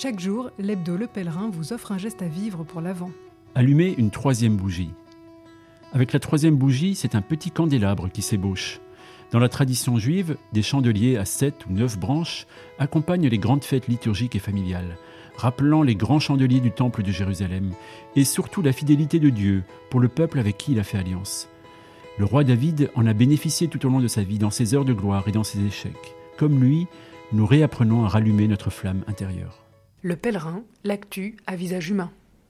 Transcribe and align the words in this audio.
Chaque 0.00 0.20
jour, 0.20 0.52
l'hebdo 0.60 0.96
Le 0.96 1.08
Pèlerin 1.08 1.50
vous 1.50 1.72
offre 1.72 1.90
un 1.90 1.98
geste 1.98 2.22
à 2.22 2.28
vivre 2.28 2.62
pour 2.62 2.80
l'Avent. 2.80 3.10
Allumez 3.56 3.96
une 3.98 4.12
troisième 4.12 4.54
bougie. 4.54 4.92
Avec 5.92 6.12
la 6.12 6.20
troisième 6.20 6.54
bougie, 6.54 6.94
c'est 6.94 7.16
un 7.16 7.20
petit 7.20 7.50
candélabre 7.50 8.08
qui 8.08 8.22
s'ébauche. 8.22 8.78
Dans 9.32 9.40
la 9.40 9.48
tradition 9.48 9.98
juive, 9.98 10.36
des 10.52 10.62
chandeliers 10.62 11.16
à 11.16 11.24
sept 11.24 11.66
ou 11.66 11.72
neuf 11.72 11.98
branches 11.98 12.46
accompagnent 12.78 13.26
les 13.26 13.38
grandes 13.38 13.64
fêtes 13.64 13.88
liturgiques 13.88 14.36
et 14.36 14.38
familiales, 14.38 14.96
rappelant 15.36 15.82
les 15.82 15.96
grands 15.96 16.20
chandeliers 16.20 16.60
du 16.60 16.70
temple 16.70 17.02
de 17.02 17.10
Jérusalem, 17.10 17.72
et 18.14 18.22
surtout 18.22 18.62
la 18.62 18.72
fidélité 18.72 19.18
de 19.18 19.30
Dieu 19.30 19.64
pour 19.90 19.98
le 19.98 20.06
peuple 20.06 20.38
avec 20.38 20.58
qui 20.58 20.70
il 20.70 20.78
a 20.78 20.84
fait 20.84 20.98
alliance. 20.98 21.48
Le 22.18 22.24
roi 22.24 22.44
David 22.44 22.92
en 22.94 23.04
a 23.08 23.14
bénéficié 23.14 23.66
tout 23.66 23.84
au 23.84 23.88
long 23.88 23.98
de 23.98 24.06
sa 24.06 24.22
vie, 24.22 24.38
dans 24.38 24.50
ses 24.50 24.76
heures 24.76 24.84
de 24.84 24.92
gloire 24.92 25.26
et 25.26 25.32
dans 25.32 25.42
ses 25.42 25.58
échecs. 25.64 26.14
Comme 26.36 26.62
lui, 26.62 26.86
nous 27.32 27.46
réapprenons 27.46 28.04
à 28.04 28.08
rallumer 28.08 28.46
notre 28.46 28.70
flamme 28.70 29.02
intérieure. 29.08 29.67
Le 30.00 30.14
pèlerin, 30.14 30.62
l'actu 30.84 31.36
à 31.48 31.56
visage 31.56 31.90
humain. 31.90 32.12